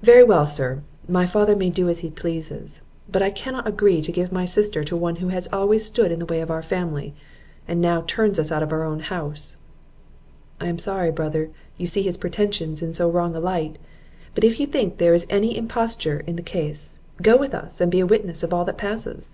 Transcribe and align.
"Very 0.00 0.22
well, 0.24 0.46
sir; 0.46 0.80
my 1.06 1.26
father 1.26 1.54
may 1.54 1.68
do 1.68 1.90
as 1.90 1.98
he 1.98 2.08
pleases; 2.08 2.80
but 3.12 3.20
I 3.20 3.28
cannot 3.28 3.66
agree 3.68 4.00
to 4.00 4.10
give 4.10 4.32
my 4.32 4.46
sister 4.46 4.82
to 4.84 4.96
one 4.96 5.16
who 5.16 5.28
has 5.28 5.52
always 5.52 5.84
stood 5.84 6.10
in 6.10 6.18
the 6.18 6.24
way 6.24 6.40
of 6.40 6.50
our 6.50 6.62
family, 6.62 7.12
and 7.68 7.78
now 7.78 8.02
turns 8.06 8.38
us 8.38 8.50
out 8.50 8.62
of 8.62 8.72
our 8.72 8.84
own 8.84 9.00
house." 9.00 9.56
"I 10.62 10.68
am 10.68 10.78
sorry, 10.78 11.10
brother, 11.10 11.50
you 11.76 11.86
see 11.86 12.00
his 12.00 12.16
pretensions 12.16 12.80
in 12.80 12.94
so 12.94 13.10
wrong 13.10 13.36
a 13.36 13.40
light; 13.40 13.76
but 14.34 14.44
if 14.44 14.58
you 14.58 14.66
think 14.66 14.96
there 14.96 15.12
is 15.12 15.26
any 15.28 15.58
imposture 15.58 16.20
in 16.26 16.36
the 16.36 16.42
case, 16.42 16.98
go 17.20 17.36
with 17.36 17.54
us, 17.54 17.82
and 17.82 17.92
be 17.92 18.00
a 18.00 18.06
witness 18.06 18.42
of 18.42 18.54
all 18.54 18.64
that 18.64 18.78
passes." 18.78 19.32